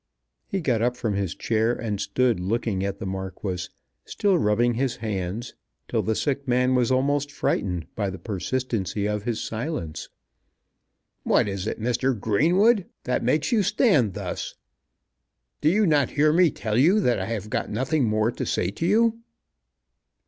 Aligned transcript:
He 0.47 0.61
got 0.61 0.81
up 0.81 0.97
from 0.97 1.13
his 1.13 1.35
chair 1.35 1.73
and 1.75 2.01
stood 2.01 2.39
looking 2.39 2.83
at 2.83 2.97
the 2.97 3.05
Marquis, 3.05 3.69
still 4.03 4.35
rubbing 4.35 4.73
his 4.73 4.95
hands, 4.95 5.53
till 5.87 6.01
the 6.01 6.15
sick 6.15 6.47
man 6.47 6.73
was 6.73 6.89
almost 6.91 7.31
frightened 7.31 7.85
by 7.95 8.09
the 8.09 8.17
persistency 8.17 9.05
of 9.07 9.25
his 9.25 9.43
silence. 9.43 10.09
"What 11.21 11.47
is 11.47 11.67
it, 11.67 11.79
Mr. 11.79 12.19
Greenwood, 12.19 12.87
that 13.03 13.23
makes 13.23 13.51
you 13.51 13.61
stand 13.61 14.15
thus? 14.15 14.55
Do 15.61 15.69
you 15.69 15.85
not 15.85 16.09
hear 16.09 16.33
me 16.33 16.49
tell 16.49 16.79
you 16.79 16.99
that 17.01 17.19
I 17.19 17.25
have 17.27 17.51
got 17.51 17.69
nothing 17.69 18.05
more 18.05 18.31
to 18.31 18.43
say 18.43 18.71
to 18.71 18.87
you?" 18.87 19.19